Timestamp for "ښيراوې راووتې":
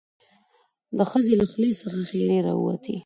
2.09-2.95